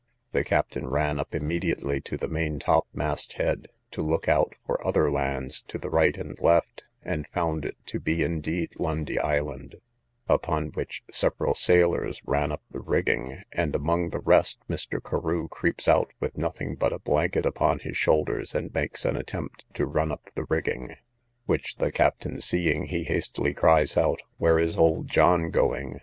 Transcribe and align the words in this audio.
The 0.31 0.43
captain 0.43 0.87
ran 0.89 1.19
up 1.19 1.35
immediately 1.35 2.01
to 2.01 2.17
the 2.17 2.27
main 2.27 2.57
topmast 2.57 3.33
head, 3.33 3.67
to 3.91 4.01
look 4.01 4.27
out 4.27 4.55
for 4.65 4.83
other 4.83 5.11
lands 5.11 5.61
to 5.67 5.77
the 5.77 5.91
right 5.91 6.17
and 6.17 6.39
left, 6.39 6.85
and 7.03 7.27
found 7.27 7.65
it 7.65 7.77
to 7.85 7.99
be 7.99 8.23
indeed 8.23 8.71
Lundy 8.79 9.19
island; 9.19 9.75
upon 10.27 10.69
which 10.69 11.03
several 11.11 11.53
sailors 11.53 12.19
ran 12.25 12.51
up 12.51 12.63
the 12.71 12.79
rigging, 12.79 13.43
and, 13.51 13.75
among 13.75 14.09
the 14.09 14.17
rest, 14.21 14.57
Mr. 14.67 14.99
Carew 14.99 15.47
creeps 15.47 15.87
out 15.87 16.11
with 16.19 16.35
nothing 16.35 16.73
but 16.73 16.91
a 16.93 16.97
blanket 16.97 17.45
upon 17.45 17.77
his 17.77 17.95
shoulders, 17.95 18.55
and 18.55 18.73
makes 18.73 19.05
an 19.05 19.15
attempt 19.15 19.65
to 19.75 19.85
run 19.85 20.11
up 20.11 20.29
the 20.33 20.47
rigging; 20.49 20.95
which 21.45 21.75
the 21.75 21.91
captain 21.91 22.41
seeing, 22.41 22.87
he 22.87 23.03
hastily 23.03 23.53
cries 23.53 23.95
out, 23.95 24.19
where 24.39 24.57
is 24.57 24.75
old 24.75 25.07
John 25.07 25.51
going? 25.51 25.99